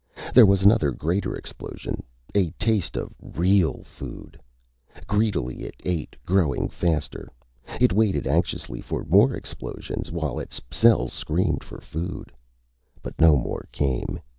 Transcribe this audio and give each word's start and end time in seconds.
There 0.33 0.47
was 0.47 0.63
another, 0.63 0.89
greater 0.89 1.35
explosion, 1.35 2.01
a 2.33 2.49
taste 2.57 2.97
of 2.97 3.13
real 3.21 3.83
food! 3.83 4.39
Greedily 5.05 5.57
it 5.61 5.75
ate, 5.85 6.15
growing 6.25 6.69
faster. 6.69 7.29
It 7.79 7.93
waited 7.93 8.25
anxiously 8.25 8.81
for 8.81 9.05
more 9.05 9.35
explosions, 9.35 10.11
while 10.11 10.39
its 10.39 10.59
cells 10.71 11.13
screamed 11.13 11.63
for 11.63 11.79
food. 11.79 12.31
But 13.03 13.21
no 13.21 13.35
more 13.37 13.67
came. 13.71 14.19